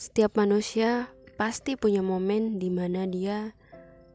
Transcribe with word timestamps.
Setiap 0.00 0.40
manusia 0.40 1.12
pasti 1.36 1.76
punya 1.76 2.00
momen 2.00 2.56
di 2.56 2.72
mana 2.72 3.04
dia 3.04 3.52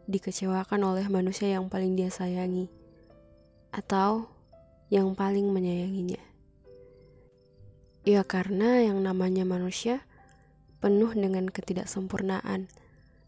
dikecewakan 0.09 0.81
oleh 0.81 1.05
manusia 1.13 1.54
yang 1.54 1.69
paling 1.69 1.93
dia 1.93 2.09
sayangi 2.09 2.73
atau 3.69 4.25
yang 4.90 5.13
paling 5.13 5.45
menyayanginya. 5.53 6.17
Ya 8.02 8.25
karena 8.25 8.82
yang 8.82 8.98
namanya 9.05 9.45
manusia 9.45 10.02
penuh 10.82 11.13
dengan 11.13 11.54
ketidaksempurnaan, 11.54 12.66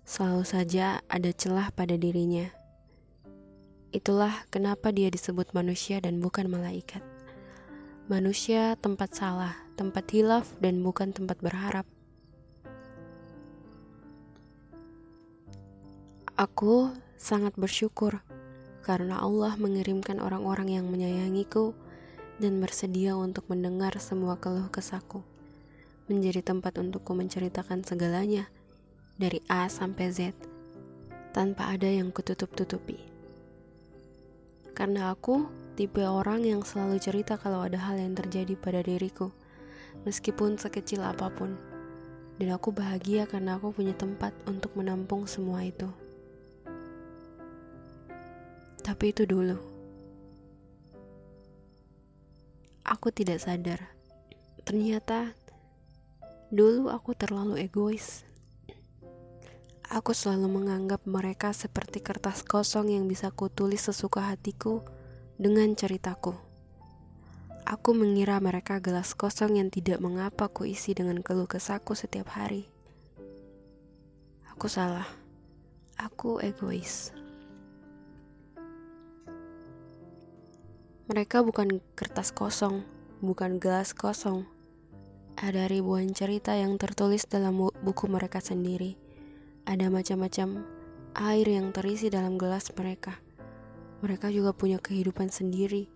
selalu 0.02 0.42
saja 0.42 1.06
ada 1.14 1.30
celah 1.30 1.70
pada 1.70 1.94
dirinya. 1.94 2.50
Itulah 3.94 4.34
kenapa 4.50 4.90
dia 4.90 5.14
disebut 5.14 5.54
manusia 5.54 6.02
dan 6.02 6.18
bukan 6.18 6.50
malaikat. 6.50 7.06
Manusia 8.10 8.74
tempat 8.82 9.14
salah, 9.14 9.54
tempat 9.78 10.10
hilaf 10.10 10.58
dan 10.58 10.82
bukan 10.82 11.14
tempat 11.14 11.38
berharap. 11.38 11.86
Aku 16.38 16.94
sangat 17.18 17.58
bersyukur 17.58 18.22
karena 18.86 19.18
Allah 19.26 19.58
mengirimkan 19.58 20.22
orang-orang 20.22 20.70
yang 20.70 20.86
menyayangiku 20.86 21.74
dan 22.38 22.62
bersedia 22.62 23.18
untuk 23.18 23.50
mendengar 23.50 23.98
semua 23.98 24.38
keluh 24.38 24.70
kesahku. 24.70 25.26
Menjadi 26.06 26.46
tempat 26.46 26.78
untukku 26.78 27.18
menceritakan 27.18 27.82
segalanya 27.82 28.54
dari 29.18 29.42
A 29.50 29.66
sampai 29.66 30.14
Z 30.14 30.38
tanpa 31.34 31.74
ada 31.74 31.90
yang 31.90 32.14
kututup-tutupi. 32.14 33.02
Karena 34.78 35.18
aku 35.18 35.50
tipe 35.74 36.06
orang 36.06 36.46
yang 36.46 36.62
selalu 36.62 37.02
cerita 37.02 37.42
kalau 37.42 37.66
ada 37.66 37.82
hal 37.82 37.98
yang 37.98 38.14
terjadi 38.14 38.54
pada 38.54 38.86
diriku, 38.86 39.34
meskipun 40.06 40.62
sekecil 40.62 41.02
apa 41.02 41.34
pun. 41.34 41.58
Dan 42.38 42.54
aku 42.54 42.70
bahagia 42.70 43.26
karena 43.26 43.58
aku 43.58 43.74
punya 43.74 43.98
tempat 43.98 44.38
untuk 44.46 44.78
menampung 44.78 45.26
semua 45.26 45.66
itu. 45.66 45.90
Tapi 48.88 49.12
itu 49.12 49.28
dulu. 49.28 49.60
Aku 52.88 53.12
tidak 53.12 53.44
sadar. 53.44 53.84
Ternyata 54.64 55.36
dulu 56.48 56.88
aku 56.88 57.12
terlalu 57.12 57.68
egois. 57.68 58.24
Aku 59.92 60.16
selalu 60.16 60.48
menganggap 60.48 61.04
mereka 61.04 61.52
seperti 61.52 62.00
kertas 62.00 62.48
kosong 62.48 62.96
yang 62.96 63.12
bisa 63.12 63.28
kutulis 63.28 63.84
sesuka 63.84 64.24
hatiku 64.24 64.88
dengan 65.36 65.76
ceritaku. 65.76 66.40
Aku 67.68 67.92
mengira 67.92 68.40
mereka 68.40 68.80
gelas 68.80 69.12
kosong 69.12 69.60
yang 69.60 69.68
tidak 69.68 70.00
mengapa 70.00 70.48
ku 70.48 70.64
isi 70.64 70.96
dengan 70.96 71.20
keluh 71.20 71.44
kesahku 71.52 71.92
setiap 71.92 72.32
hari. 72.40 72.72
Aku 74.56 74.72
salah. 74.72 75.12
Aku 76.00 76.40
egois. 76.40 77.12
Mereka 81.08 81.40
bukan 81.40 81.80
kertas 81.96 82.36
kosong, 82.36 82.84
bukan 83.24 83.64
gelas 83.64 83.96
kosong. 83.96 84.44
Ada 85.40 85.72
ribuan 85.72 86.12
cerita 86.12 86.52
yang 86.52 86.76
tertulis 86.76 87.24
dalam 87.24 87.56
buku 87.56 88.12
mereka 88.12 88.44
sendiri. 88.44 89.00
Ada 89.64 89.88
macam-macam 89.88 90.68
air 91.16 91.48
yang 91.48 91.72
terisi 91.72 92.12
dalam 92.12 92.36
gelas 92.36 92.68
mereka. 92.76 93.24
Mereka 94.04 94.36
juga 94.36 94.52
punya 94.52 94.84
kehidupan 94.84 95.32
sendiri, 95.32 95.88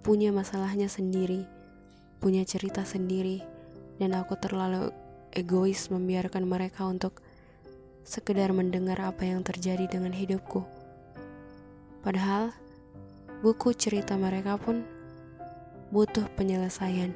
punya 0.00 0.32
masalahnya 0.32 0.88
sendiri, 0.88 1.44
punya 2.24 2.40
cerita 2.48 2.80
sendiri, 2.80 3.44
dan 4.00 4.16
aku 4.16 4.40
terlalu 4.40 4.88
egois 5.36 5.92
membiarkan 5.92 6.48
mereka 6.48 6.88
untuk 6.88 7.20
sekedar 8.08 8.56
mendengar 8.56 8.96
apa 9.04 9.28
yang 9.28 9.44
terjadi 9.44 9.84
dengan 9.84 10.16
hidupku. 10.16 10.64
Padahal, 12.00 12.56
buku 13.44 13.76
cerita 13.76 14.16
mereka 14.16 14.56
pun 14.56 14.86
butuh 15.92 16.24
penyelesaian. 16.36 17.12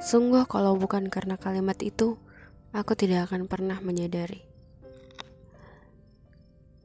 Sungguh 0.00 0.48
kalau 0.48 0.80
bukan 0.80 1.12
karena 1.12 1.36
kalimat 1.36 1.76
itu, 1.84 2.16
aku 2.72 2.96
tidak 2.96 3.28
akan 3.28 3.44
pernah 3.44 3.78
menyadari. 3.84 4.40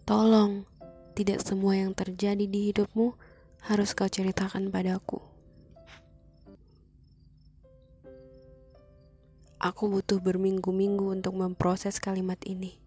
Tolong, 0.03 0.67
tidak 1.15 1.41
semua 1.41 1.79
yang 1.79 1.95
terjadi 1.95 2.43
di 2.43 2.69
hidupmu 2.69 3.15
harus 3.65 3.95
kau 3.95 4.05
ceritakan 4.05 4.69
padaku. 4.69 5.23
Aku 9.57 9.89
butuh 9.89 10.21
berminggu-minggu 10.21 11.09
untuk 11.09 11.33
memproses 11.39 11.97
kalimat 11.97 12.37
ini. 12.45 12.77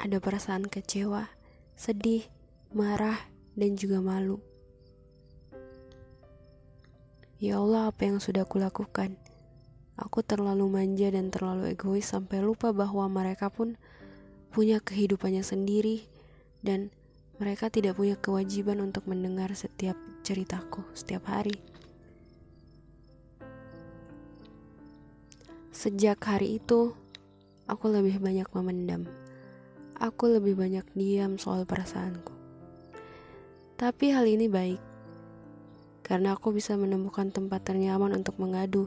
Ada 0.00 0.16
perasaan 0.22 0.64
kecewa, 0.70 1.28
sedih, 1.74 2.22
marah, 2.70 3.18
dan 3.58 3.74
juga 3.74 3.98
malu. 3.98 4.38
Ya 7.42 7.58
Allah, 7.58 7.90
apa 7.90 8.06
yang 8.06 8.22
sudah 8.22 8.46
kulakukan? 8.46 9.18
Aku 9.94 10.22
terlalu 10.26 10.66
manja 10.70 11.10
dan 11.10 11.30
terlalu 11.30 11.74
egois 11.74 12.06
sampai 12.06 12.42
lupa 12.42 12.74
bahwa 12.74 13.06
mereka 13.06 13.50
pun 13.50 13.78
punya 14.50 14.82
kehidupannya 14.82 15.42
sendiri 15.42 16.06
dan 16.62 16.90
mereka 17.38 17.70
tidak 17.70 17.98
punya 17.98 18.14
kewajiban 18.18 18.78
untuk 18.82 19.06
mendengar 19.10 19.50
setiap 19.54 19.98
ceritaku 20.22 20.82
setiap 20.94 21.26
hari. 21.26 21.58
Sejak 25.74 26.22
hari 26.22 26.62
itu, 26.62 26.94
aku 27.66 27.90
lebih 27.90 28.22
banyak 28.22 28.46
memendam 28.54 29.10
aku 29.98 30.26
lebih 30.38 30.58
banyak 30.58 30.86
diam 30.94 31.38
soal 31.38 31.62
perasaanku. 31.62 32.34
Tapi 33.74 34.14
hal 34.14 34.26
ini 34.26 34.46
baik, 34.46 34.82
karena 36.06 36.34
aku 36.34 36.54
bisa 36.54 36.74
menemukan 36.78 37.30
tempat 37.30 37.66
ternyaman 37.66 38.14
untuk 38.14 38.38
mengadu, 38.38 38.86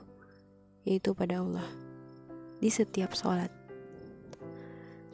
yaitu 0.87 1.11
pada 1.11 1.43
Allah, 1.43 1.67
di 2.59 2.71
setiap 2.71 3.11
sholat. 3.15 3.51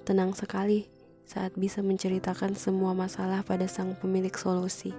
Tenang 0.05 0.37
sekali 0.37 0.85
saat 1.23 1.55
bisa 1.55 1.81
menceritakan 1.81 2.53
semua 2.53 2.93
masalah 2.93 3.41
pada 3.41 3.65
sang 3.65 3.95
pemilik 3.97 4.33
solusi. 4.35 4.93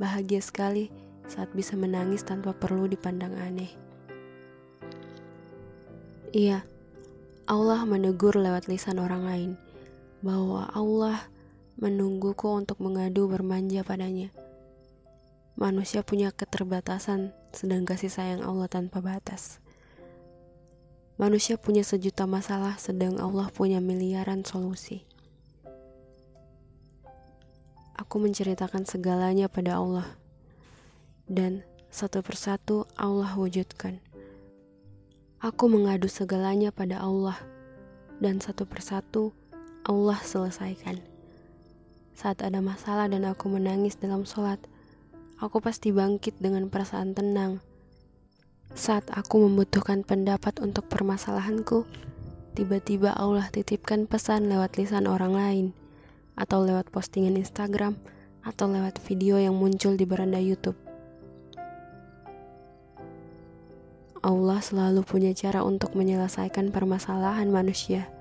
Bahagia 0.00 0.42
sekali 0.42 0.90
saat 1.30 1.52
bisa 1.54 1.78
menangis 1.78 2.26
tanpa 2.26 2.50
perlu 2.50 2.90
dipandang 2.90 3.36
aneh. 3.38 3.70
Iya, 6.34 6.66
Allah 7.46 7.86
menegur 7.86 8.34
lewat 8.34 8.66
lisan 8.66 8.98
orang 8.98 9.22
lain 9.22 9.50
bahwa 10.24 10.72
Allah 10.72 11.28
menungguku 11.76 12.48
untuk 12.48 12.80
mengadu 12.80 13.28
bermanja 13.28 13.84
padanya. 13.84 14.32
Manusia 15.54 16.00
punya 16.00 16.32
keterbatasan, 16.32 17.36
sedang 17.52 17.84
kasih 17.84 18.08
sayang 18.08 18.40
Allah 18.40 18.66
tanpa 18.66 19.04
batas. 19.04 19.60
Manusia 21.14 21.54
punya 21.54 21.86
sejuta 21.86 22.26
masalah, 22.26 22.74
sedang 22.80 23.22
Allah 23.22 23.46
punya 23.54 23.78
miliaran 23.78 24.42
solusi. 24.42 25.06
Aku 27.94 28.18
menceritakan 28.18 28.82
segalanya 28.82 29.46
pada 29.46 29.78
Allah, 29.78 30.18
dan 31.30 31.62
satu 31.94 32.26
persatu 32.26 32.90
Allah 32.98 33.30
wujudkan. 33.38 34.02
Aku 35.38 35.70
mengadu 35.70 36.10
segalanya 36.10 36.74
pada 36.74 36.98
Allah, 36.98 37.38
dan 38.18 38.42
satu 38.42 38.66
persatu 38.66 39.38
Allah 39.84 40.16
selesaikan. 40.16 40.96
Saat 42.16 42.40
ada 42.40 42.64
masalah 42.64 43.04
dan 43.04 43.28
aku 43.28 43.52
menangis 43.52 44.00
dalam 44.00 44.24
sholat, 44.24 44.56
aku 45.36 45.60
pasti 45.60 45.92
bangkit 45.92 46.40
dengan 46.40 46.72
perasaan 46.72 47.12
tenang. 47.12 47.60
Saat 48.72 49.12
aku 49.12 49.44
membutuhkan 49.44 50.00
pendapat 50.00 50.56
untuk 50.64 50.88
permasalahanku, 50.88 51.84
tiba-tiba 52.56 53.12
Allah 53.12 53.44
titipkan 53.52 54.08
pesan 54.08 54.48
lewat 54.48 54.80
lisan 54.80 55.04
orang 55.04 55.36
lain, 55.36 55.66
atau 56.32 56.64
lewat 56.64 56.88
postingan 56.88 57.36
Instagram, 57.36 58.00
atau 58.40 58.72
lewat 58.72 59.04
video 59.04 59.36
yang 59.36 59.52
muncul 59.52 60.00
di 60.00 60.08
beranda 60.08 60.40
YouTube. 60.40 60.80
Allah 64.24 64.64
selalu 64.64 65.04
punya 65.04 65.36
cara 65.36 65.60
untuk 65.60 65.92
menyelesaikan 65.92 66.72
permasalahan 66.72 67.52
manusia 67.52 68.13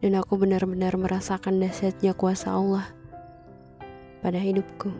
dan 0.00 0.16
aku 0.16 0.40
benar-benar 0.40 0.96
merasakan 0.96 1.60
dahsyatnya 1.60 2.16
kuasa 2.16 2.56
Allah 2.56 2.88
pada 4.24 4.40
hidupku. 4.40 4.92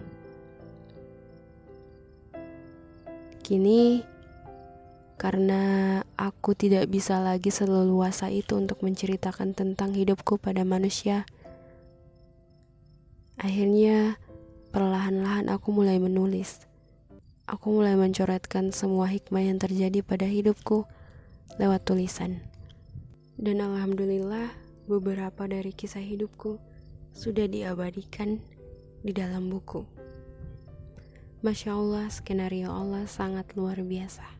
Kini, 3.44 4.04
karena 5.20 6.00
aku 6.14 6.56
tidak 6.56 6.88
bisa 6.88 7.18
lagi 7.18 7.50
seleluasa 7.52 8.30
itu 8.30 8.56
untuk 8.56 8.80
menceritakan 8.80 9.52
tentang 9.52 9.92
hidupku 9.92 10.38
pada 10.38 10.62
manusia, 10.62 11.26
akhirnya 13.40 14.20
perlahan-lahan 14.70 15.50
aku 15.50 15.74
mulai 15.74 15.98
menulis. 15.98 16.70
aku 17.50 17.82
mulai 17.82 17.98
mencoretkan 17.98 18.70
semua 18.70 19.10
hikmah 19.10 19.42
yang 19.42 19.58
terjadi 19.58 20.06
pada 20.06 20.22
hidupku 20.22 20.86
lewat 21.58 21.82
tulisan. 21.82 22.46
Dan 23.34 23.58
alhamdulillah, 23.58 24.54
beberapa 24.90 25.46
dari 25.46 25.70
kisah 25.70 26.02
hidupku 26.02 26.58
sudah 27.14 27.46
diabadikan 27.46 28.42
di 29.06 29.14
dalam 29.14 29.46
buku. 29.46 29.86
Masya 31.46 31.78
Allah, 31.78 32.10
skenario 32.10 32.74
Allah 32.74 33.06
sangat 33.06 33.54
luar 33.54 33.78
biasa. 33.86 34.39